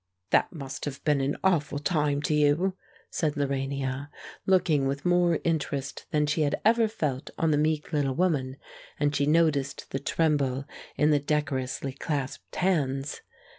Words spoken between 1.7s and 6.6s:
time to you," said Lorania, looking with more interest than she had